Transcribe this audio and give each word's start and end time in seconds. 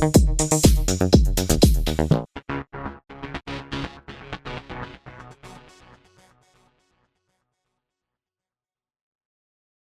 Thank 0.00 0.27